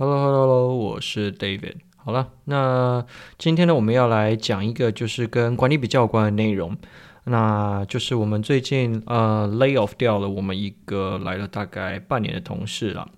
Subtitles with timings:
[0.00, 1.74] Hello，Hello，Hello，我是 David。
[1.98, 3.04] 好了，那
[3.36, 6.74] 今天呢，我们要来讲一个就是跟管理比较有关的内容，
[7.24, 13.10] 那就是我们最近呃 lay off 掉了我们一个来了大概半年的同事了。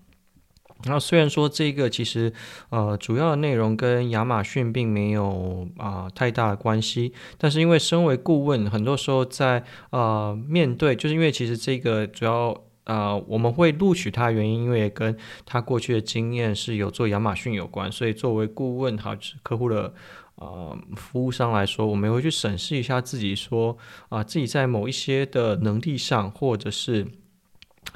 [0.86, 2.32] 那虽然说这个其实
[2.70, 19.92] 呃主要的内容跟亚马逊并没有啊、太大的关系，但是因为身为顾问，很多时候在呃面对，就是因为其实这个主要呃我们会录取他的原因，因为跟他过去的经验是有做亚马逊有关，所以作为顾问哈，客户的
[20.36, 23.76] 呃服务商来说，我们会去审视一下自己说
[24.08, 27.06] 啊、自己在某一些的能力上，或者是。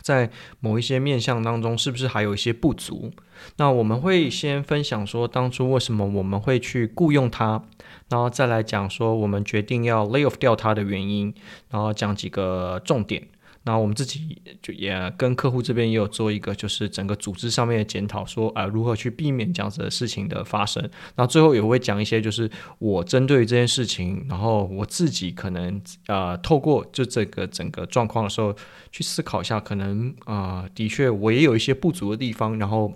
[0.03, 3.13] 在某一些面向当中，是不是还有一些不足？
[3.57, 7.63] 那我们会先分享说，当初为什么我们会去雇佣他，
[8.09, 11.33] 然后再来讲说我们决定要 lay off 掉他的原因，
[11.71, 13.29] 然后讲几个重点。
[13.67, 20.89] 那我们自己就也跟客户这边也有做一个，就是整个组织上面的检讨，说啊、呃、如何去避免这样子的事情的发生。
[21.17, 22.49] 那最后也会讲一些，就是
[22.79, 28.55] 我针对这件事情，然后我自己可能呃透过就这个整个状况的时候
[28.93, 32.93] 去思考一下，可能啊、的确我也有一些不足的地方，然后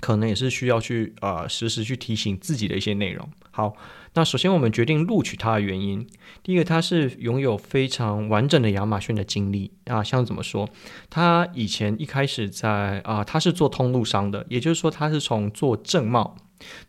[0.00, 3.28] 可能也是需要去啊、呃、时时去提醒自己的一些内容。
[3.50, 3.74] 好。
[4.16, 6.06] 那首先，我们决定录取他的原因，
[6.44, 10.68] 第一个，他是拥有非常完整的亚马逊的经历啊，像怎么说？
[11.10, 16.36] 他以前一开始在啊，他是做通路商的，也就是说，他是从做正贸，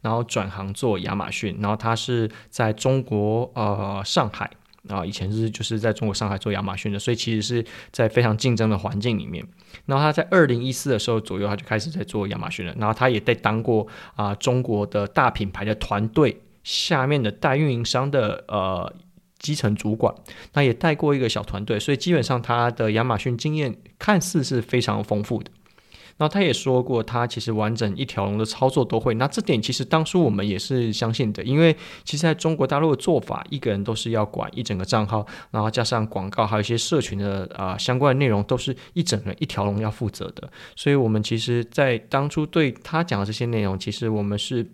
[0.02, 4.52] 然后转行做亚马逊，然后他是在中国呃上海
[4.88, 9.46] 啊，以前是就是在中国上海做亚马逊的，所以其实是在非常竞争的环境里面。
[9.86, 16.42] 然后他在二零一四的时候左右，他就开始在做亚马逊了，然后他也在当过啊中国的大品牌的团队。
[16.64, 18.92] 下面的代运营商的呃
[19.38, 20.12] 基层主管，
[20.54, 25.52] 那也带过一个小团队，所以基本上他的亚马逊经验看似是非常丰富的。
[26.18, 29.14] 那他也说过，他其实完整一条龙的操作都会。
[29.16, 40.50] 那这点其实当初我们也是相信的，因为其实在中国大陆的做法，一个人都是要管一整个账号，然后加上广告，还有一些社群的啊、相关的内容，都是一整个一条龙要负责的。
[40.76, 44.72] 所以我们其实，在当初对他讲的这些内容，其实我们是。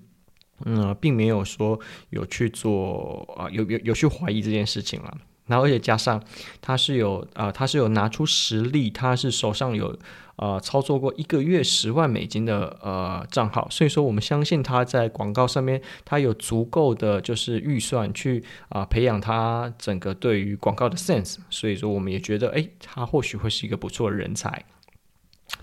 [0.63, 1.79] 嗯，并没有说
[2.11, 5.17] 有去做啊，有有有去怀疑这件事情了。
[5.51, 6.23] 然后而且加上
[6.61, 9.93] 他是有啊、他是有拿出实力，他是手上有
[10.37, 24.63] 呃操作过一个月十万美金的呃账号，所以说我们相信他在广告上面他有足够的就是预算去啊、培养他整个对于广告的 sense，所以说我们也觉得哎，他或许会是一个不错的人才。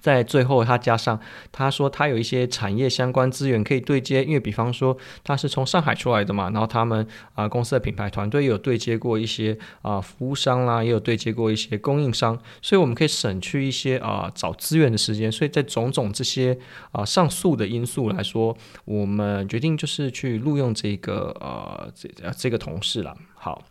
[0.00, 1.19] 在最后，他加上
[1.50, 15.31] 他说他有一些产业相关资源可以对接，因为比方说他是从上海出来的嘛，然后他们啊、公司的品牌团队有对接过一些啊、服务商啦，也有对接过一些供应商，所以我们可以省去一些啊、找资源的时间。
[15.31, 16.56] 所以在种种这些
[16.92, 23.16] 啊、上述的因素来说，我们决定就是去录用这个呃这这个同事了。
[23.34, 23.64] 好，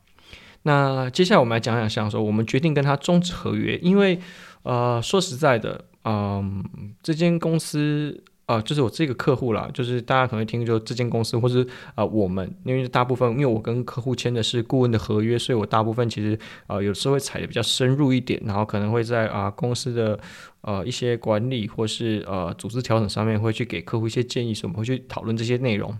[0.63, 4.19] 那接下来我们来讲讲，像说我们决定跟他终止合约，因为
[4.63, 5.85] 呃说实在的。
[6.09, 6.63] 嗯，
[7.03, 16.33] 这间公司啊、就是我这个客户啦，就是大家可能会听就这间公司，或是啊、我们，因为大部分因为我跟客户签的是顾问的合约，所以我大部分其实
[16.65, 20.17] 啊、呃、有时候会踩得比较深入一点，然后可能会在啊、公司的
[20.61, 25.93] 呃一些管理或是呃组织调整上面会去给客户一些建议，所以我们会去讨论这些内容。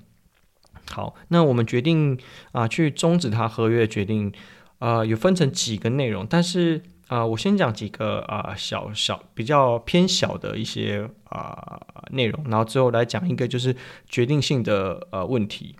[0.90, 2.18] 好，那我们决定
[2.54, 4.32] 啊、去终止他合约的决定，
[4.80, 6.82] 啊、呃，有分成几个内容，但是。
[7.08, 11.80] 啊、我先讲几个啊、小小比较偏小的一些啊、
[12.12, 13.76] 内容，然后最后来讲一个就是
[14.08, 15.76] 决定性的呃问题。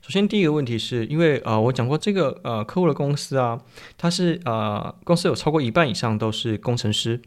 [0.00, 3.60] 首先第一个问题是因为啊、呃，我讲过这个呃客户的公司啊，
[3.96, 7.20] 它是呃公司有超过一半以上都是工程师，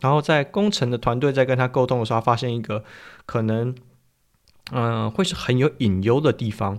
[0.00, 2.84] 然后在工程的团队在跟他沟通的时候，发现一个
[3.26, 3.74] 可能
[4.70, 6.78] 嗯、会是很有隐忧的地方。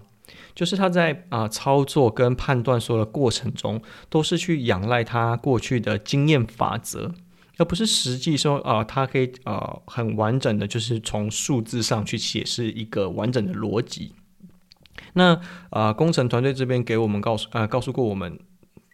[0.56, 7.13] 就是他在啊、操作跟判断所有的过程中，都是去仰赖他过去的经验法则，
[7.57, 14.13] 而不是实际说啊、他可以啊、很完整的，就是从数字上去解释一个完整的逻辑。
[15.13, 15.39] 那
[15.69, 18.39] 啊、工程团队这边给我们告诉啊、告诉过我们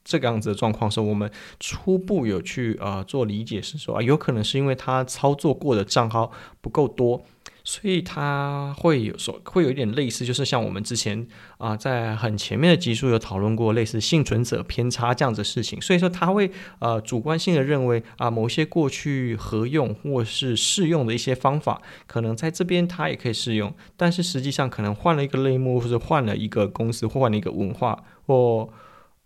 [0.06, 1.30] 这个样子的状况时候，我们
[1.60, 6.32] 初步有去啊、呃、做理解，是说啊，有可能是因为他操作过的账号
[6.62, 7.26] 不够多。
[7.68, 15.82] 所以他会有所会有一点类似，就是像我们之前啊、在很前面的集数有讨论过类似幸存者偏差这样子的事情。
[15.82, 28.70] 所以说他会呃主观性的认为啊、某些过去合用或是适用的一些方法，可能在这边他也可以适用，但是实际上可能换了一个类目，或者换了一个公司，或换了一个文化，或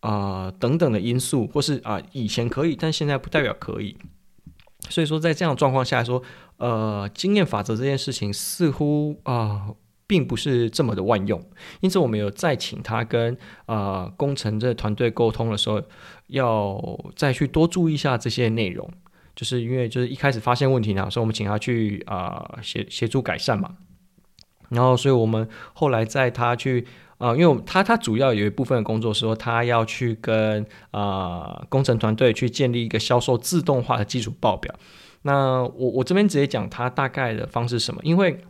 [0.02, 3.98] 啊、等等的因素，或是啊、以前可以，但现在不代表可以。
[4.90, 6.24] 所以说，在这样状况下说，
[6.56, 9.68] 呃，经验法则这件事情似乎啊、
[10.08, 11.44] 并不是这么的万用。
[11.82, 15.82] 因此，我们有再请他跟呃工程这团队沟通的时候，
[16.28, 16.82] 要
[17.18, 18.90] 再去多注意一下这些内容。
[19.36, 23.76] 就是因为就是一开始发现问题呢，所以我们请他去啊协协助改善嘛。
[24.70, 26.88] 然后，所以我们后来在他去。
[27.20, 34.74] 啊、因为他他主要有一部分的工作是说，他要去跟啊、工程团队去建立一个销售自动化的基础报表。
[35.22, 38.02] 那我我这边直接讲他大概的方式是什么？
[38.04, 38.42] 因为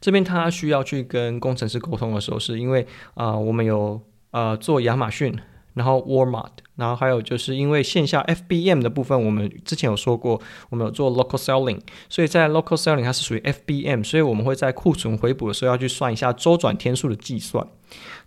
[0.00, 4.00] 这边他需要去跟工程师沟通的时候，是因为啊、我们有
[4.32, 5.38] 呃做亚马逊。
[5.80, 10.38] 然后 Walmart，然后还有就是因为线下 FBM 的部分，我们之前有说过，
[10.68, 11.80] 我们有做 local selling，
[12.10, 17.66] 所以在 local selling 它是属于 FBM，所以我们会在库存回补的时候要去算一下周转天数的计算。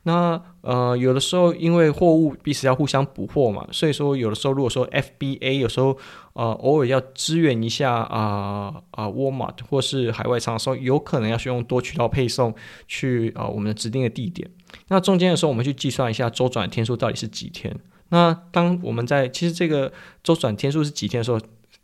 [0.05, 5.95] 那呃，有的时候因为货物彼此要互相补货嘛，所以说有的时候如果说 FBA 有时候
[6.33, 12.55] 呃偶尔要支援一下啊啊 Walmart 或是海外厂商，有可能要去用多渠道配送
[12.87, 14.49] 去啊、呃、我们的指定的地点。
[14.87, 17.75] 那中间的时候，我们去计算一下周转天数到底是几天。
[18.09, 19.91] 那当我们在其实这个
[20.23, 21.39] 周转天数是几天的时候，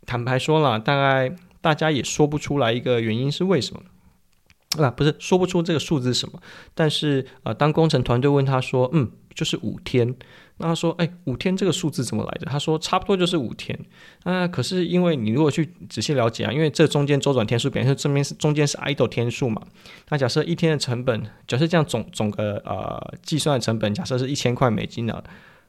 [0.06, 3.82] 坦白说了，大概大家也说不出来一个原因是为什么。
[4.78, 6.40] 啊，不是说不出这个数字是什么，
[6.74, 10.14] 但是呃，当工程团队问他说，嗯，就是五天，
[10.58, 12.46] 那他说，哎，五天这个数字怎么来的？
[12.46, 13.78] 他说差不多就是五天。
[14.24, 19.62] 啊，可是因为你如果去仔细了解啊，因为这中间周转天数，表示这边是中间是 idle 天数嘛。
[20.08, 25.22] 那假设一天的成本，假设这样总总个呃计算的成本，假设是一千块美金呢？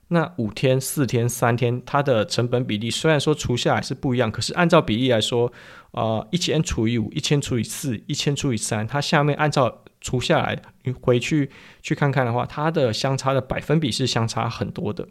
[0.10, 5.50] 那五天、四天、三天，它的成本比例虽然说除下来是不一样，可是按照比例来说，
[5.92, 11.50] 呃，一千除以五，一千除以四，一千除以三，它下面按照除下来，你回去
[11.82, 15.08] 去看看的话，它的相差的百分比是相差很多的。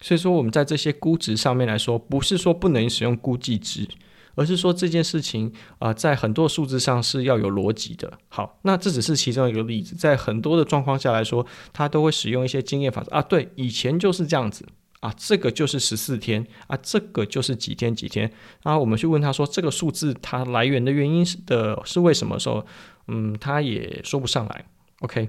[0.00, 3.88] 所以说，我们在这些估值上面来说，不是说不能使用估计值。
[4.36, 8.18] 而是说这件事情啊、在很多数字上是要有逻辑的。
[8.26, 13.22] 好，那这只是其中一个例子，在很多的状况下来说，它都会使用一些经验法则啊。
[13.22, 14.66] 对，以前就是这样子
[15.04, 18.32] 啊，这个就是十四天啊，这个就是几天几天。
[18.62, 22.64] 然后我们去问他说，这个数字它来源的原因是的是为什么时候，
[23.08, 24.64] 嗯，他也说不上来。
[25.00, 25.28] OK，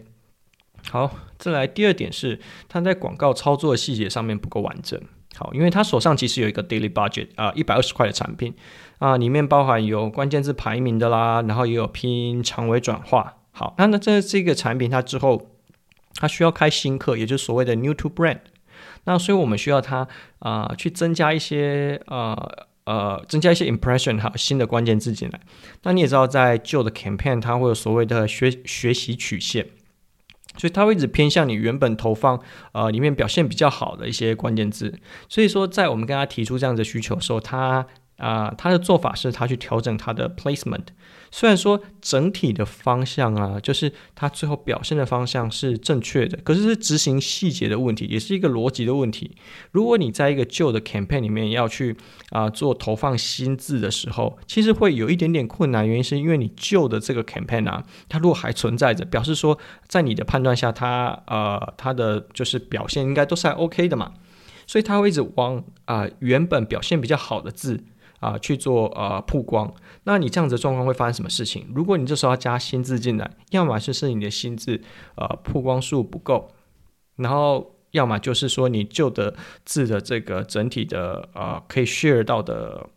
[0.90, 2.40] 好，再来第二点是
[2.70, 4.98] 他在广告操作的细节上面不够完整。
[5.36, 8.54] 好，因为他手上其实有一个 daily budget 啊，一百二十块的产品
[9.00, 13.40] 啊，里面包含有关键字排名的啦，然后也有拼长尾转化。
[13.52, 15.52] 好，那那这这个产品它之后
[16.14, 18.40] 它需要开新客，也就是所谓的 new to brand。
[19.06, 20.08] 那所以我们需要它
[20.40, 22.36] 啊去增加一些呃
[22.86, 25.40] 呃增加一些 impression 还有新的关键字进来。
[25.84, 29.68] 那你也知道，在旧的 campaign 它会有所谓的学学习曲线。
[30.58, 32.40] 所以它会一直偏向你原本投放
[32.72, 34.98] 呃里面表现比较好的一些关键字，
[35.28, 37.86] 所以说在我们跟他提出这样的需求的时候，他
[38.16, 40.86] 啊他的做法是他去调整他的 placement。
[41.38, 49.36] 虽然说整体的方向啊，就是它最后表现的方向是正确的，可是是执行细节的问题，也是一个逻辑的问题。
[49.74, 51.98] 如果你在一个旧的 campaign 里面要去
[52.30, 59.60] 啊、做投放新字的时候，其实会有一点点困难，原因是因为你旧的这个 campaign 啊，它如果还存在着，表示说
[59.90, 64.14] 在你的判断下它，呃它的就是表现应该都是还 OK 的嘛，
[64.66, 67.84] 所以它会一直往啊、原本表现比较好的字。
[68.20, 69.72] 啊、去做呃曝光，
[70.04, 71.68] 那你这样子的状况会发生什么事情？
[71.76, 74.82] 如果你这时候要加新字进来，要么就是你的新字
[75.16, 76.50] 呃曝光数不够，
[77.18, 82.90] 然后要么就是说你旧的字的这个整体的呃可以 share 到的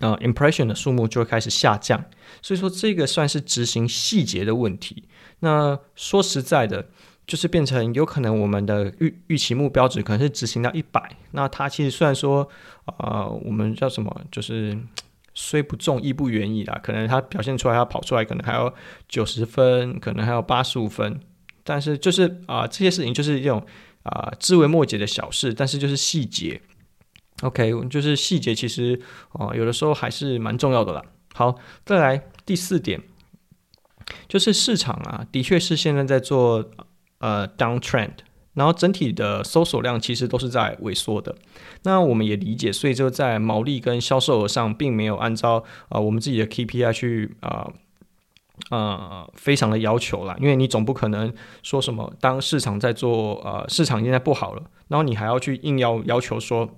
[0.00, 2.04] 呃 impression 的数目就会开始下降。
[2.42, 5.08] 所以说这个算是执行细节的问题。
[5.40, 6.86] 那说实在的。
[7.26, 12.46] 就是变成有可能我们的预预期目标值可能是执行到一百，那它其实虽然说，
[12.98, 14.78] 呃，我们叫什么，就是
[15.32, 16.78] 虽不中亦不远矣啦。
[16.82, 18.70] 可能它表现出来，它跑出来可能还有
[19.08, 21.18] 九十分，可能还有八十五分，
[21.62, 23.64] 但是就是啊、这些事情就是一种
[24.02, 26.60] 啊，枝微末节的小事，但是就是细节。
[27.40, 29.00] OK，就是细节其实
[29.32, 31.02] 啊、有的时候还是蛮重要的啦。
[31.32, 33.02] 好，再来第四点，
[34.28, 36.70] 就是市场啊，的确是现在在做。
[37.18, 38.12] 呃，downtrend，
[38.54, 41.34] 然后整体的搜索量其实都是在萎缩的。
[41.84, 47.72] 那我们也理解，所以就在毛利跟销售额上，并没有按照呃我们自己的 KPI 去呃
[48.70, 50.36] 呃非常的要求啦。
[50.40, 56.68] 因为你总不可能说什么，当市场在做呃市场现在不好了，然后你还要去硬要要求说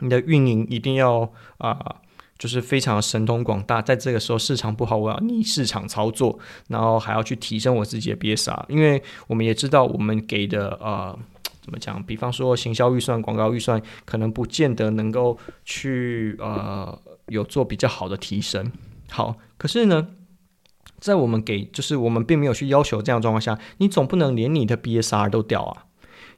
[0.00, 1.96] 你的运营一定要啊。
[2.40, 11.16] 就是非常神通广大，在这个时候市场不好，我要逆市场操作，然后还要去提升我自己的 BSR，因为我们也知道我们给的呃
[11.60, 12.02] 怎么讲？
[12.02, 18.72] 比方说行销预算、广告预算，可能不见得能够去呃有做比较好的提升。
[19.10, 20.08] 好，可是呢，
[20.98, 25.84] 在我们给就是我们并没有去要求这样的状况下，你总不能连你的 BSR 都掉啊。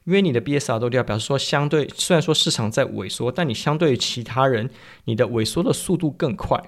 [0.05, 4.69] 因为你的 BSR 都掉，表示说相对虽然说市场在萎缩，但你相对于其他人，
[5.05, 6.61] 你的萎缩的速度更快。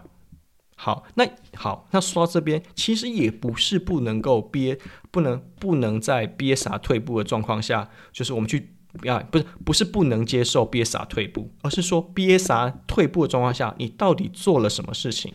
[0.77, 1.25] 好，那
[1.55, 4.77] 好，那说到这边，其实也不是不能够憋，
[5.09, 8.75] 不能不能在 BSR 退步的状况下，就是我们去
[9.07, 15.33] 啊，不是不是不能接受 BSR 退步，而是说 BSR 退步的状况下，你到底做了什么事情？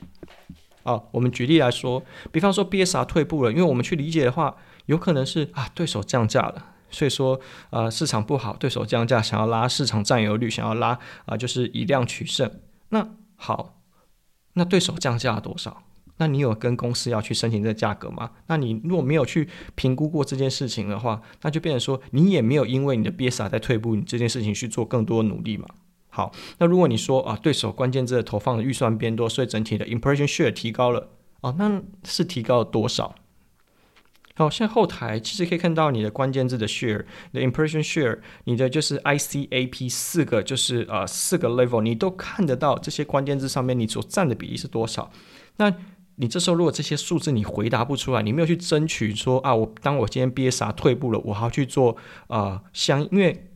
[0.82, 2.02] 啊，我们举例来说，
[2.32, 6.69] 比方说 BSR 退步了，因为我们去理解的话，有可能是啊，对手降价了。
[6.90, 12.50] 所以说，呃，市场不好，对手降价，想要拉市场占有率，想要拉啊、就是以量取胜。
[12.90, 13.80] 那好，
[14.54, 15.84] 那对手降价了多少？
[16.18, 18.32] 那你有跟公司要去申请这个价格吗？
[18.46, 25.66] 那你如果没有去评估过这件事情的话，那就变成说你也没有因为你的 BSR 在退步，你这件事情去做更多的努力嘛。
[26.10, 31.08] 好，那如果你说啊，对手关键字的投放的预算变多，所以整体的 impression share 提高了，
[31.40, 33.14] 哦，那是提高了多少？
[34.40, 45.12] 好，现在后台其实可以看到你的关键字的 share，你的 impression share，你的就是 ICAP 四个就是呃四个 level，你都看得到这些关键字上面你所占的比例是多少。
[45.58, 45.70] 那
[46.16, 53.50] 你这时候如果这些数字你回答不出来，你没有去争取说啊，我当我今天 BSR 退步了，我还要去做啊相，因为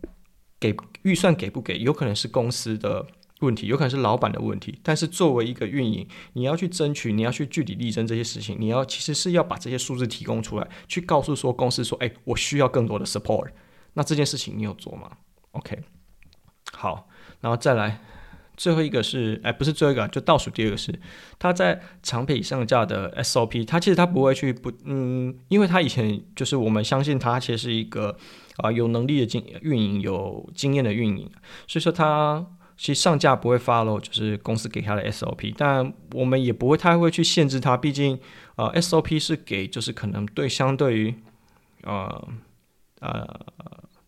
[0.60, 3.06] 给预算给不给，有可能是公司的。
[3.44, 13.50] 问题有可能是老板的问题，但是作为一个运营，你要去争取，你要去据理力争这些事情，你要其实是要把这些数字提供出来，去告诉说公司说，哎，我需要更多的 support。
[13.92, 15.10] 那这件事情你有做吗
[15.52, 15.78] ？OK，
[16.72, 17.08] 好，
[17.40, 18.00] 然后再来
[18.56, 20.98] 最后一个是，哎，不是最后一个，就倒数第二个是，
[21.38, 28.16] 他在长臂上架的 SOP，他其实他不会去不，嗯，因为他以前就是我们相信他其实是一个
[28.56, 31.30] 啊有能力的经运营，有经验的运营，
[31.68, 32.46] 所以说他。
[32.76, 38.18] 其实上架不会 follow，就是公司给他的 SOP，但我们也不会太会去限制他，毕竟
[38.56, 41.14] 呃 SOP 是给就是可能对相对于
[41.82, 42.28] 呃
[43.00, 43.40] 呃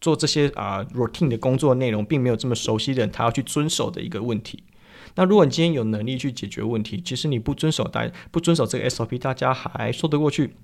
[0.00, 4.64] 做这些啊、routine 的工作内容并没有这么熟悉的人，他要去遵守的一个问题。
[5.14, 10.54] 那如果你今天有能力去解决问题，其实你不遵守大不遵守这个 SOP，大家还说得过去。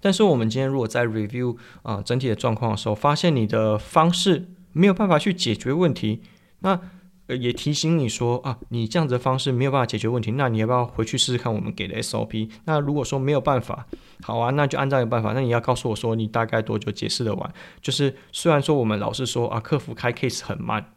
[0.00, 6.22] 但是我们今天如果在 review 啊、整体的状况的时候，发现你的方式没有办法去解决问题。
[6.64, 6.80] 那
[7.36, 12.50] 也提醒你说啊，你这样子的方式没有办法解决问题，那你要不要回去试试看我们给的 SOP？
[12.64, 13.86] 那如果说没有办法，
[14.22, 15.32] 好啊，那就按照有办法。
[15.32, 17.54] 那你要告诉我说你大概多久解释得完？
[17.80, 20.92] 就是虽然说我们老是说啊，客服开 case 很慢，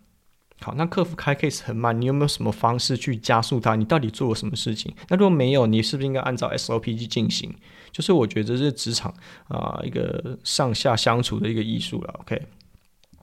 [0.59, 3.75] 好，那客服开 case 很慢，你有没有什么方式去加速它？
[3.75, 4.93] 你到底做了什么事情？
[5.07, 7.55] 那如果没有，你是不是应该按照 SOP 去进行？
[7.93, 9.13] 就是我觉得这是职场
[9.47, 12.13] 啊一个上下相处的一个艺术了。
[12.19, 12.41] OK，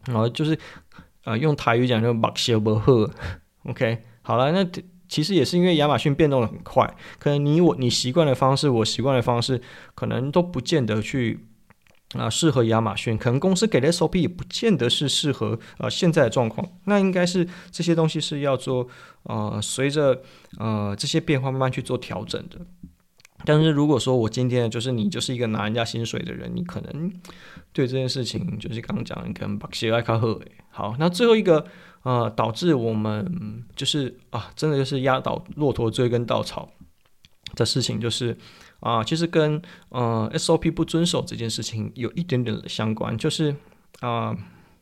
[0.06, 0.58] 然后就是。
[1.24, 2.92] 啊、呃，用台语讲就目烧无好
[3.64, 4.64] ，OK，好了，那
[5.08, 9.60] 其实也是因为亚马逊变动的很快，可能你我你习惯的方式，我习惯的方式，
[9.94, 11.46] 可能都不见得去
[12.14, 18.88] 啊适合亚马逊，可能公司给的 SOP 也不见得是适合呃现在的状况，那应该是这些东西是要做
[19.24, 20.22] 呃随着
[20.58, 22.58] 呃这些变化慢慢去做调整的。
[23.44, 27.12] 但是如果说我今天就是你就是一个拿人家薪水的人，你可能
[27.72, 30.40] 对这件事情就是刚刚讲，你可能把鞋爱卡喝。
[30.74, 31.64] 好，那最后一个
[32.02, 36.68] 呃导致我们就是啊真的就是压倒骆驼最根稻草
[37.54, 38.36] 的事情，就是
[38.80, 43.54] 啊其实跟呃 SOP 不遵守这件事情有一点点相关，就是
[44.00, 44.36] 啊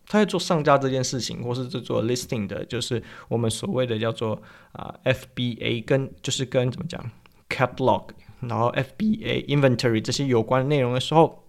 [0.06, 4.40] 他在做上架这件事情，或是在做 listing 的，就是我们所谓的叫做
[4.72, 7.10] 啊 FBA 跟就是跟怎么讲
[7.50, 8.08] catalog。
[8.40, 11.41] 然后 FBA inventory 这些有关的内容的时候，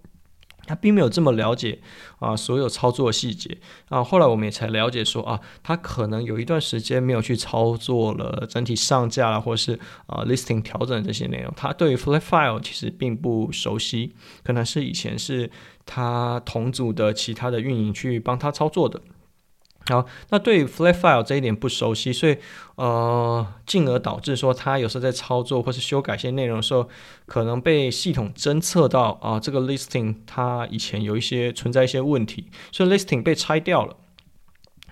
[0.66, 1.80] 他并没有这么了解
[2.20, 3.58] 啊，所有操作细节
[3.90, 4.04] 啊。
[4.04, 11.54] 后来我们也才了解说啊，他可能有一段时间没有去操作了整体上架了，或是啊 listing 调整这些内容。
[11.56, 15.52] 他对于 flat file 其实并不熟悉，可能是以前是
[15.86, 19.02] 他同组的其他的运营去帮他操作的。
[19.88, 22.38] 好，那对于 flat file 这一点不熟悉，所以
[22.76, 26.88] 呃，进而导致说他有时候在操作或是修改一些内容的时候，
[27.26, 33.98] 可能被系统侦测到啊，这个 listing 它以前有一些存在一些问题，所以 listing 被拆掉了。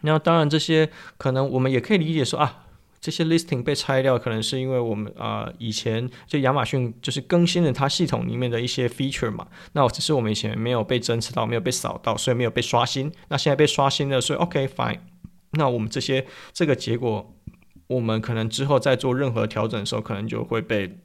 [0.02, 2.64] 那当然这些可能我们也可以理解说啊。
[3.02, 13.12] 这些 listing 被拆掉，可能是因为我们啊、以前就亚马逊就是更新了它系统里面的一些 feature 嘛，那只是我们以前没有被侦测到，没有被扫到，所以没有被刷新。
[13.30, 15.00] 那现在被刷新了，所以 OK fine。
[15.54, 17.36] 那我们这些这个结果，
[17.88, 21.00] 我们可能之后再做任何调整的时候，可能就会被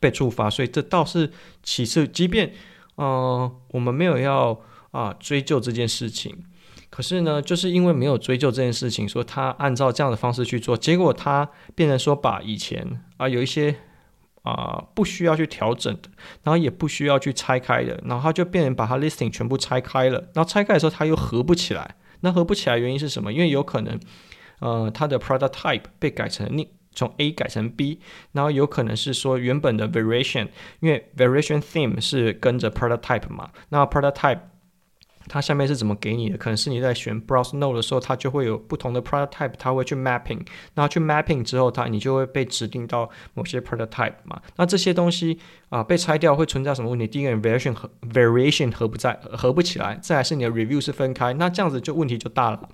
[0.00, 0.50] 被触发。
[0.50, 1.30] 所以这倒是
[1.62, 2.52] 其次，即便
[2.96, 4.60] 呃我们没有要
[4.90, 6.44] 啊、追究这件事情。
[6.90, 13.76] 可是呢，就是因为没有追究这件事情，说他按照这样的方式去做，结果他变成说把以前啊、有一些
[14.42, 16.08] 啊、不需要去调整的，
[16.42, 21.94] 然后也不需要去拆开的，然后他就变成把他 listing 全部拆开了，然后拆开的时候他又合不起来。
[22.22, 23.32] 那合不起来原因是什么？
[23.32, 23.98] 因为有可能
[24.58, 28.00] 呃他的 product type 被改成另从 A 改成 B，
[28.32, 30.48] 然后有可能是说原本的 variation，
[30.80, 34.40] 因为 variation theme 是跟着 product type 嘛，那 product type。
[35.32, 36.36] 它下面是怎么给你的？
[36.36, 40.40] 可能是你在选 browse node 的时候，它就会有不同的 prototype，它会去 mapping。
[40.74, 44.42] 那去 mapping 之后，它你就会被指定到某些 prototype 嘛。
[44.56, 47.06] 那这些东西啊、被拆掉会存在什么问题？
[47.06, 52.68] 第一个 variation 和 variation 合不在合不起来，再来是你的 review 是分开，那这样子就问题就大了。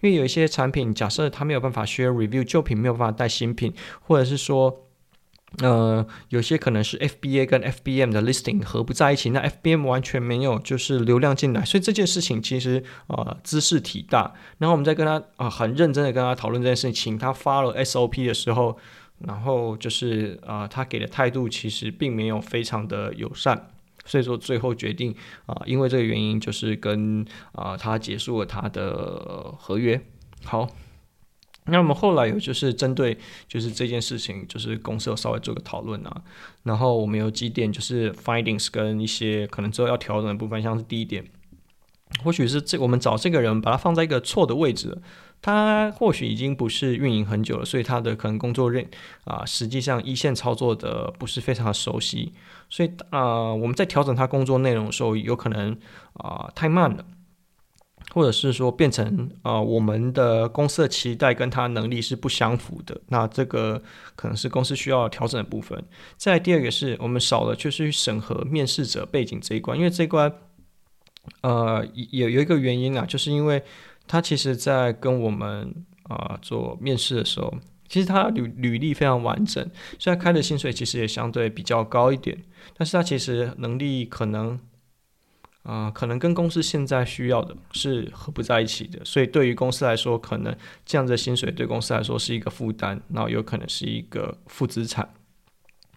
[0.00, 4.85] 因为有一些产品，假设它没有办法 share review，旧品没有办法带新品，或者是说。
[5.62, 14.34] 呃，有些可能是 FBA 跟 FBM 的 listing 合不在一起，那 FBM 完全没有就是流量进来，所以这件事情其实呃兹事体大。
[14.58, 18.76] 然后我们在跟他啊、很认真的跟他讨论这件事情，请他发了 SOP 的时候，
[19.20, 23.70] 然后就是啊、他给的态度其实并没有非常的友善，
[24.04, 25.14] 所以说最后决定
[25.46, 29.98] 啊、因为这个原因就是跟啊、他结束了他的合约。
[30.44, 30.68] 好。
[31.68, 33.16] 那我们后来有就是针对
[33.48, 36.22] 就是这件事情，就是公司有稍微做个讨论啊，
[36.62, 41.24] 然后我们有几点就是 findings 跟一些可能之后要调整的部分，像是第一点，
[42.22, 44.96] 或许是这我们找这个人把他放在一个错的位置，
[45.42, 48.86] 他或许已经不是运营很久了，所以他的可能工作任
[49.24, 52.32] 啊，实际上一线操作的不是非常的熟悉，
[52.70, 55.76] 所以啊我们在调整他工作内容的时候，有可能
[56.14, 57.04] 啊太慢了。
[58.16, 63.82] 或者是说变成啊、呃，我们的公司的期待跟他能力是不相符的，那这个
[64.14, 65.84] 可能是公司需要调整的部分。
[66.16, 70.32] 再第二个是我们少了就是去审核面试者背景这一关，因为这一关
[71.42, 73.62] 呃有有一个原因啊，就是因为
[74.06, 77.52] 他其实在跟我们啊、做面试的时候，
[77.86, 79.62] 其实他履履历非常完整，
[79.98, 82.42] 虽然开的薪水其实也相对比较高一点，
[82.78, 84.58] 但是他其实能力可能。
[85.66, 95.12] 啊、可能跟公司现在需要的是合不在一起的，所以对于公司来说，可能这样的薪水对公司来说是一个负担，然后有可能是一个负资产。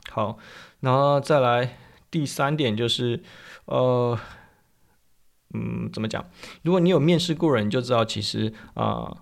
[0.10, 0.40] 好，
[0.80, 1.78] 然后再来
[2.10, 3.22] 第三点就是，
[3.66, 4.20] 呃，
[5.54, 6.26] 嗯，怎么讲？
[6.64, 9.16] 如果你有面试过人，你就知道其实啊。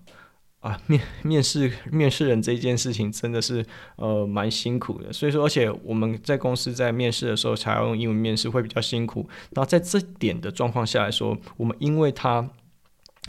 [0.62, 3.64] 啊， 面面试面试人这件事情真的是
[3.98, 9.28] 呃蛮辛苦的，所以说，而且我们在公司在面试的时候才要用英文面试会比较辛苦。
[9.52, 12.50] 然后在这点的状况下来说，我们因为他，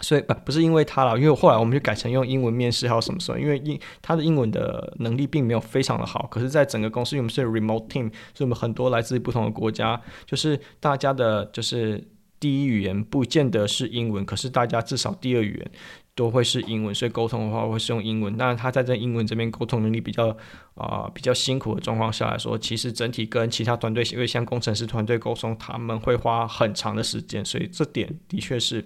[0.00, 3.36] 所以不不是因为他了，因为后来我们就改成用英文面试，还有什么时候？
[3.36, 12.02] 因为英他的英文的能力并没有非常的好，可是，在整个公司，因为我们是 remote team，所以我们很多来自于不同的国家，就是大家的就是
[12.40, 15.70] 第一语言不见得是英文，可是大家至少第二语言。
[16.18, 18.36] 都会是英文，所以沟通的话会是用英文。
[18.36, 20.36] 但是他在这英文这边沟通能力比较
[20.74, 28.84] 啊、比较辛苦的状况下来说，其实整体跟其他团队，因为像工程师团队沟通，他们会花很长的时间，所以这点的确是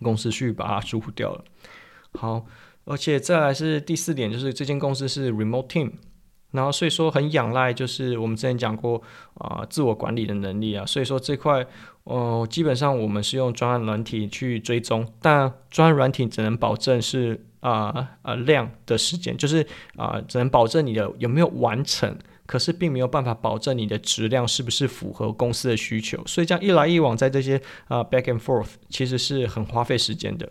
[0.00, 1.44] 公司去把它疏忽掉了。
[2.14, 2.46] 好，
[2.86, 5.92] 而且再来是第四点，就是这间公司是 remote team。
[6.52, 9.02] 然后，所以说很仰赖，就是我们之前讲过
[9.34, 10.86] 啊、自我管理的能力啊。
[10.86, 11.62] 所以说这块，
[12.04, 26.22] 哦、呃，基本上我们是用专案软体去追踪，但专案软体只能保证是啊啊、量的时间，就是啊、只能保证你的有没有完成，可是并没有办法保证你的质量是不是符合公司的需求。
[26.26, 30.50] 所以这样一来一往，在这些啊、back and forth，其实是很花费时间的。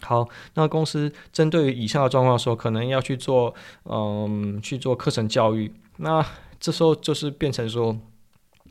[0.00, 5.72] 好，那公司针对于以上的状况说，可能要去做，嗯，去做课程教育。
[5.96, 6.24] 那
[6.60, 7.98] 这时候就是变成说，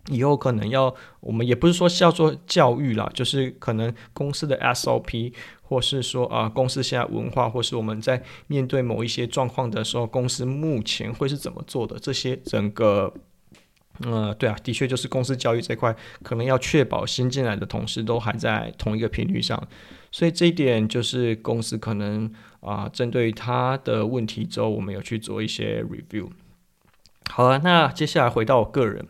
[0.09, 11.99] 以后可能要，我们也不是说是要做教育啦，就是可能公司的 SOP，或是说啊、公司现在文化，或是我们在面对某一些状况的时候，公司目前会是怎么做的？
[11.99, 13.13] 这些整个。
[14.05, 19.59] 呃，对啊，的确就是公司教育这块，可能要确保新进来的同事都还在同一个频率上，
[20.11, 26.29] 所以这一点就是公司可能啊、针对他的问题之后，我们有去做一些 review。
[27.29, 29.07] 好了，那接下来回到我个人，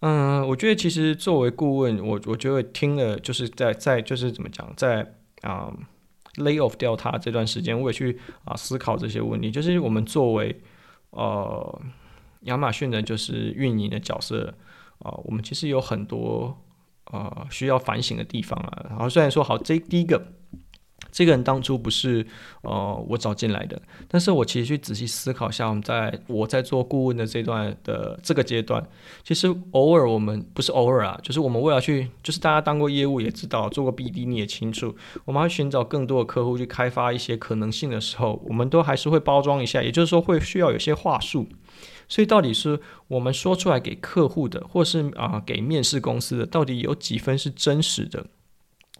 [0.00, 5.72] 嗯、我觉得其实作为顾问，我我觉得听了就是在在就是怎么讲，在啊、
[6.36, 10.60] lay off 掉他这段时间，我也去啊、思考这些问题，就是我们作为
[11.10, 11.80] 呃。
[12.42, 14.54] 亚马逊的就是运营的角色
[15.00, 16.56] 啊、我们其实有很多
[17.12, 18.86] 呃需要反省的地方啊。
[18.90, 20.32] 然后虽然说好，这第一个
[21.12, 22.26] 这个人当初不是
[22.62, 28.86] 呃我找进来的，但是我其实去仔细思考一下，我们在我在做顾问的这段的这个阶段，
[29.24, 41.46] 其实偶尔我们不是偶尔啊，就是我们为了去，就是大家当过业务也知道，做过 BD 你也清楚，我们要寻找更多的客户去开发一些可能性的时候，我们都还是会包装一下，也就是说会需要有些话术。
[42.08, 48.26] 所以到底是我们说出来给客户的，或是啊、给面试公司的，到底有几分是真实的？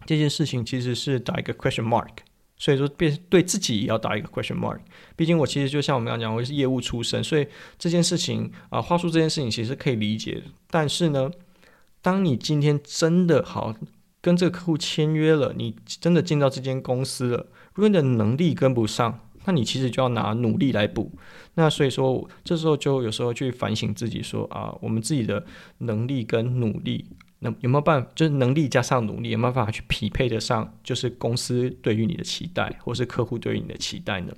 [0.05, 2.09] 这件事情其实是打一个 question mark，
[2.57, 4.79] 所以说变对自己也要打一个 question mark。
[5.15, 10.43] 毕竟我其实就像我们刚刚讲，我是业务出身，所以这件事情啊，话术这件事情其实可以理解。
[10.69, 11.31] 但是呢，
[12.01, 13.75] 当你今天真的好
[14.21, 21.11] 跟这个客户签约了，你真的进到这间公司了，如果你的能力跟不上，那你其实就要拿努力来补。
[21.55, 25.43] 那所以说，这时候就有时候去反省自己说，啊，我们自己的
[25.79, 27.05] 能力跟努力。
[27.39, 34.33] 能有没有办法，就是能力加上努力，有没有办法去匹配得上，就是公司对于你的期待，或是客户对于你的期待呢？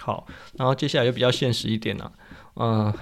[0.00, 0.26] 好，
[0.58, 2.12] 然后接下来就比较现实一点了，
[2.56, 2.92] 嗯，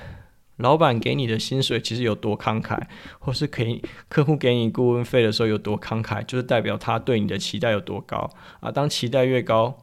[0.59, 2.79] 老板给你的薪水其实有多慷慨，
[3.19, 8.71] 或是给客户给你顾问费的时候有多慷慨，就是代表他对你的期待有多高啊。
[8.71, 9.79] 当期待越高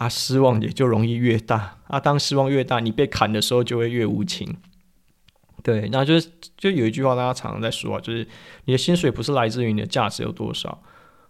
[0.00, 2.00] 啊，失望也就容易越大啊。
[2.00, 4.56] 当失望越大，你被砍的时候就会越无情。
[5.62, 8.26] 对，那就是就有一句话，大家常常在说啊，就是
[8.64, 10.82] 你的薪水不是来自于你的价值有多少，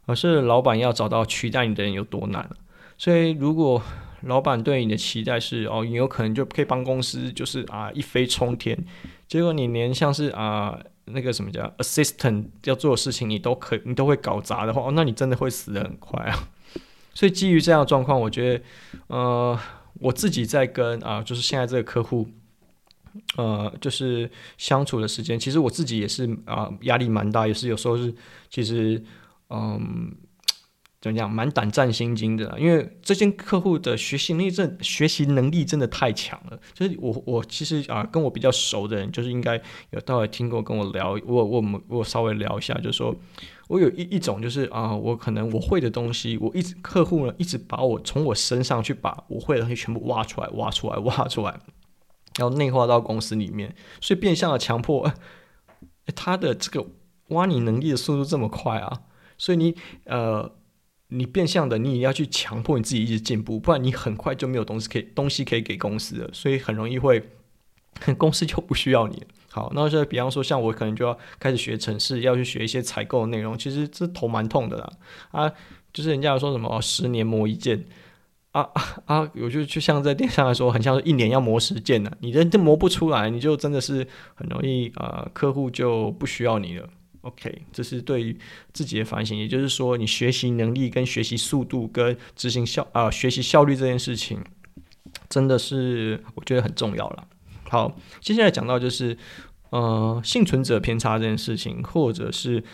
[0.07, 2.49] 而是老板要找到取代你的人有多难。
[2.97, 3.83] 所以，如果
[4.21, 8.79] 老板对你的期待是哦，你有可能就可以帮公司就是啊一飞冲天，
[9.27, 16.49] 结果你连像是啊那个什么叫 assistant 要做的事情，你都可你都会搞砸的话，哦，那你真的会死得很快啊。
[17.21, 18.65] 所以，基于这样的状况，我觉得
[19.09, 19.61] 呃，
[19.99, 22.27] 我自己在跟啊，就是现在这个客户。
[23.37, 28.15] 呃，就是相处的时间，其实我自己也是啊，压力蛮大，也是有时候是
[28.49, 29.05] 其实
[29.51, 30.11] 嗯，
[31.01, 32.55] 怎么讲，蛮胆战心惊的。
[32.59, 36.61] 因为这些客户的学习能力真学习能力真的太强了。
[36.75, 39.61] 就是我我其实啊，跟我比较熟的人，就是应该
[39.91, 43.17] 有到来听过跟我聊，我我我我稍微聊一下，就是说
[43.69, 51.59] 我有一一种就是啊，我可能我会的东西，我一直客户呢一直把我从我身上去把我会的东西全部挖出来，挖出来，挖出来。
[52.39, 55.13] 然后内化到公司里面，所以变相的强迫，
[56.15, 56.87] 他的这个
[57.29, 59.03] 挖你能力的速度这么快啊，
[59.37, 60.51] 所以你呃，
[61.11, 67.23] 你变相的你也要去强迫你自己一直进步，不然你很快就没有东西可以东西可以给公司了，所以很容易会
[68.17, 69.23] 公司就不需要你。
[69.51, 74.93] 好，那就比方说像我可能就要开始学城市，要去学一些采购的内容，其实这头蛮痛的啦
[75.33, 75.53] 啊，
[75.93, 77.85] 就是人家说什么十年磨一剑。
[78.53, 79.31] 啊啊啊！
[79.41, 82.11] 我就就像在电商来说，很像是一年要磨十件呢。
[82.19, 86.89] 你人都磨不出来，你就真的是很容易呃，客户就不需要你了。
[87.23, 88.39] OK，这是对于
[88.73, 94.43] 自己的反省，也就是说，你学习能力跟学习速度跟执行效啊、学习效率这件事情，
[95.29, 97.27] 真的是我觉得很重要了。
[97.69, 99.17] 好，接下来讲到就是
[99.71, 102.65] 呃，幸存者偏差这件事情，或者是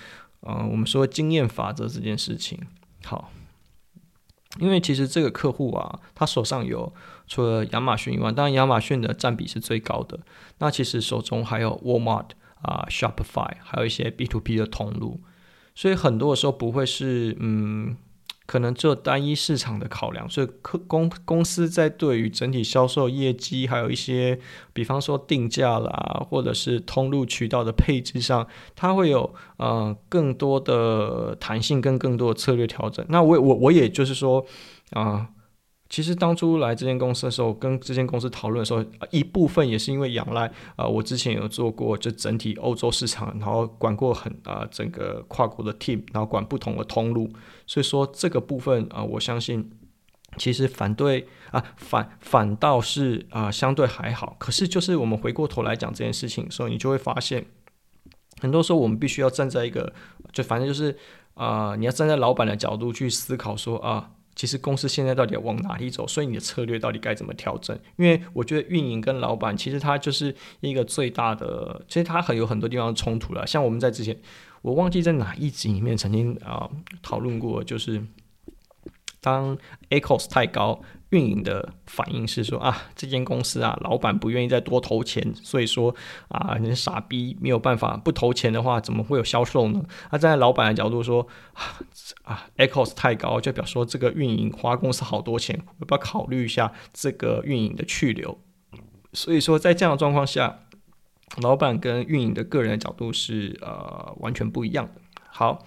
[0.41, 2.59] 呃，我们说经验法则这件事情。
[3.05, 3.31] 好。
[4.59, 6.91] 因为其实这个客户啊，他手上有
[7.27, 10.19] 除了亚马逊以外，当然亚马逊的占比是最高的。
[10.61, 12.29] 那其实手中还有 Walmart
[12.63, 15.21] 啊、Shopify，还有一些 B to B 的通路，
[15.75, 17.97] 所以很多的时候不会是嗯。
[18.49, 24.39] 可能只有单一市场的考量，所以客公公司在对于整体销售业绩，还有一些，
[24.73, 33.05] 比方说定价啦，或者是通路渠道的配置上，它会有呃更多的弹性跟更多的策略调整。
[33.09, 34.47] 那我我我也就是说
[34.91, 35.31] 啊。
[35.89, 47.31] 其实当初来这间公司的时候，跟这间公司讨论的时候，一部分也是因为仰赖啊、我之前有做过就整体欧洲市场，然后管过很啊、整个跨国的 team，然后管不同的通路，
[47.69, 49.71] 所以说这个部分啊、我相信
[50.37, 54.35] 其实反对啊反反倒是啊、相对还好。
[54.41, 57.47] 可是就是我们回过头来讲这件事情的时候，你就会发现，
[58.41, 59.93] 很多时候我们必须要站在一个，
[60.33, 60.99] 就反正就是
[61.35, 64.11] 啊、你要站在老板的角度去思考说啊。
[64.37, 66.07] 其实公司现在到底要往哪里走？
[66.07, 67.77] 所以你的策略到底该怎么调整？
[67.97, 73.47] 因为我觉得运营跟老板其实他就是一个最大的，其实他很有很多地方冲突了。
[73.47, 74.17] 像我们在之前，
[74.61, 76.69] 我忘记在哪一集里面曾经啊、
[77.03, 78.01] 讨论过，就是
[79.21, 79.57] 当
[79.89, 80.83] echoes 太高。
[81.17, 85.95] 运营的反应是说啊，这间公司啊，老板不愿意再多投钱，所以说
[86.29, 89.83] 啊，你傻逼没有办法不投钱的话，怎么会有销售呢？
[90.11, 91.27] 那、站在老板的角度说
[92.25, 98.39] 啊，echos 太高，就表示说这个运营花公司好多钱，要不要考虑一下这个运营的去留？
[99.15, 100.59] 所以说在这样的状况下，
[101.41, 105.01] 老板跟运营的个人的角度是呃完全不一样的。
[105.31, 105.65] 好，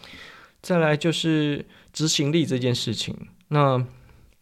[0.61, 3.15] 再来就是执行力这件事情。
[3.47, 3.83] 那。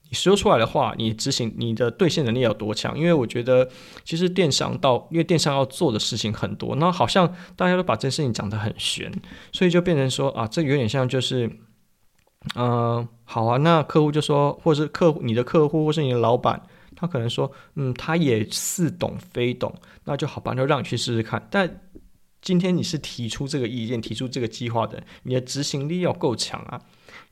[0.10, 2.98] 你说出来的话，你执行你的兑现能力有多强？
[2.98, 3.70] 因为我觉得，
[4.06, 9.12] 其实电商到，因为电商要做的事情很多，那好像大家都把这件事情讲得很玄，
[9.52, 11.50] 所以就变成说啊，这有点像就是，
[12.56, 16.62] 嗯、好啊，那客户就说，或是客户你的客户或是你的老板，
[16.96, 21.46] 他可能说，嗯，他也似懂非懂，那就好吧，就让你去试试看。
[21.52, 21.82] 但
[22.41, 26.82] 今天你是提出这个意见、提出这个计划的，你的执行力要够强啊，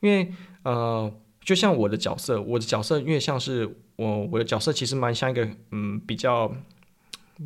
[0.01, 0.33] 因为
[0.63, 1.09] 呃。
[1.45, 6.51] 就像我的角色，我的角色因为像是我，我的角色其实蛮像一个，嗯，比较，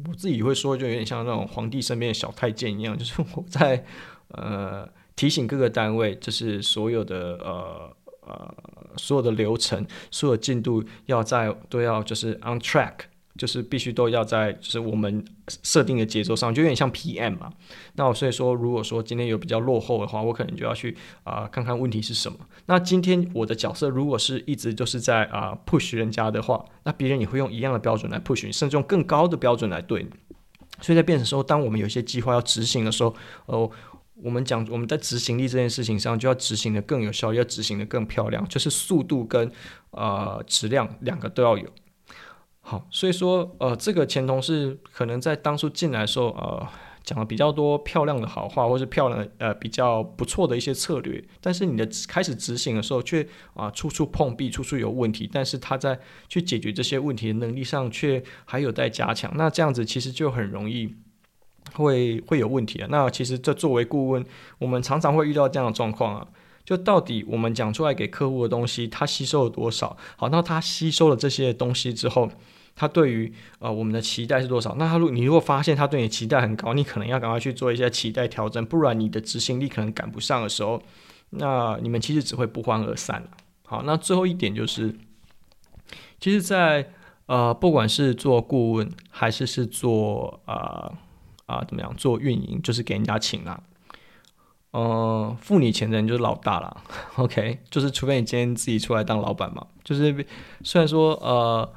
[0.07, 3.85] 我自己会说，就有点像那种皇帝身边的小太监一样，就是 我在
[4.29, 8.55] 呃提醒各个单位，就是所有的呃呃
[8.95, 13.08] 所有的流程，所有进度要在都要就是 on track。
[13.39, 15.23] 就是必须都要在就是我们
[15.63, 17.49] 设定的节奏上，就有点像 PM 嘛。
[17.95, 22.37] 那我所以说，如果说今天有比较落后的话，我可能就要去啊、看看问题是什么。
[22.65, 30.09] 那今天我的角色如果是一直都是在啊、push 人家的话，那别人也会用一样的标准来 push 你，甚至用更高的标准来对你。
[30.81, 33.71] 所以在变成说，当我们有一些计划要执行的时候，哦、
[34.21, 39.49] 我们讲我们在执行力这件事情上就要执行的更有效，要执行的更漂亮，就是速度跟
[39.91, 41.69] 呃质量两个都要有。
[42.61, 46.67] 好，所以说，呃，这个前同事可能在当初进来的时候，呃，
[47.03, 51.23] 讲了比较多漂亮的好话，或是漂亮的，呃，比较不错的一些策略。
[51.41, 55.27] 但是你的开始执行的时候，却啊、处处碰壁，处处有问题。
[55.31, 59.31] 但是他在去解决这些问题的能力上，却还有待加强。
[59.35, 60.93] 那这样子其实就很容易
[61.73, 62.87] 会会有问题了。
[62.91, 64.23] 那其实这作为顾问，
[64.59, 66.27] 我们常常会遇到这样的状况啊。
[66.63, 69.97] 就到底我们讲出来给客户的东西，他吸收了多少？
[70.17, 72.31] 好，那他吸收了这些东西之后。
[72.75, 74.73] 他对于呃我们的期待是多少？
[74.75, 80.81] 那他如你如果发现他对你期待很高，你可能要赶快去做一些期待调整，不然你的执行力可能赶不上的时候，
[81.31, 83.27] 那你们其实只会不欢而散。
[83.65, 84.95] 好，那最后一点就是，
[86.21, 86.89] 其实在，在
[87.25, 90.89] 呃不管是做顾问还是是做啊
[91.47, 93.61] 啊、怎么样做运营，就是给人家请啊，
[94.71, 96.83] 呃付你钱的人就是老大了。
[97.17, 100.25] OK，就是除非你今天自己出来当老板嘛，就是
[100.63, 101.69] 虽然说呃。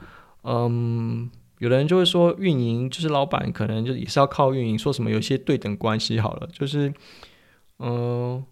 [0.45, 4.77] 嗯，有的人就会说，运营就是老板，可能就也是要靠运营。
[4.77, 6.93] 说什么有些对等关系好了，就是，
[7.79, 8.45] 嗯，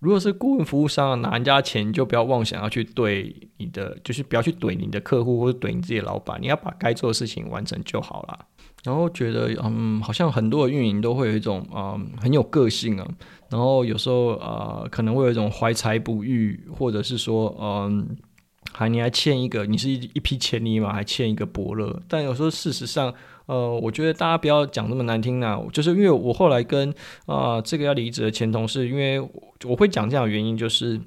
[0.00, 8.46] 如果是顾问服务商拿人家钱，就不要妄想要去对你的，就是不要去怼你的客户或者怼你自己的老板，你要把该做的事情完成就好了。
[8.84, 13.06] 然后觉得，嗯，好像很多的运营都会有一种，嗯，很有个性啊。
[13.50, 18.16] 然后有时候，呃，可能会有一种怀才不遇，或者是说，嗯。
[18.74, 22.00] 还你还欠一个，你是一一匹千里马，还欠一个伯乐。
[22.08, 23.12] 但有时候事实上，
[23.44, 25.60] 呃，我觉得大家不要讲那么难听呐。
[25.72, 26.88] 就是因为我后来跟
[27.26, 29.20] 啊、这个要离职的前同事，因为
[29.64, 30.98] 我会讲这样的原因，就是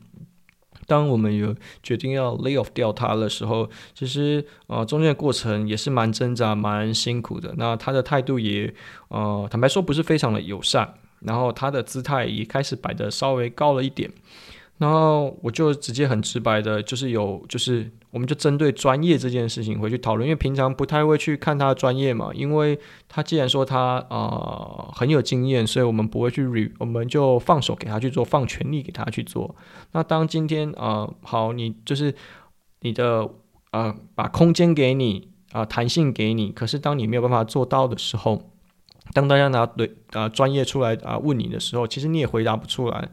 [0.86, 7.54] 当我们有决定要 lay off 掉他的时候，其实、呃、中间的过程也是蛮挣扎、蛮辛苦的。
[7.58, 8.74] 那他的态度也
[9.08, 14.12] 呃坦白说不是非常的友善，然后他的姿态也开始摆的稍微高了一点。
[14.78, 29.56] 然后我就直接很直白的，就是有，就是我们就针对专业这件事情回去讨论，因为平常不太会去看他的专业嘛，因为他既然说他啊、呃、很有经验，所以我们不会去 re，我们就放手给他去做，放权力给他去做。
[29.94, 32.14] 那当今天啊、呃、好，你就是
[32.82, 33.22] 你的
[33.72, 38.52] 啊、呃、把空间给你啊、呃、弹性给你，可是当你没有办法做到的时候，
[39.14, 43.10] 当大家拿对啊、呃、专业出来啊、问你的时候，其实你也回答不出来。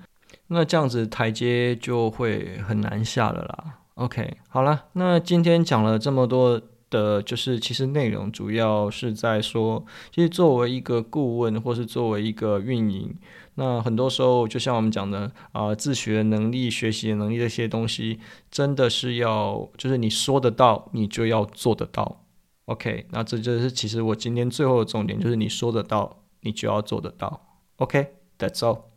[0.52, 3.78] 那这样子台阶就会很难下了啦。
[3.94, 6.60] OK，好了，那今天讲了这么多
[6.90, 9.84] 的，就是其实内容主要是在说，
[10.14, 13.14] 其实作为一个顾问或是作为一个运营，
[13.54, 22.24] 那很多时候就像我们讲的啊、自学能力、学习能力这些东西，真的是要就是你说得到，你就要做得到。
[22.66, 27.40] OK，那这就是其实我今天最后的重点，就是你说得到，你就要做得到。
[27.76, 28.91] OK，That's all。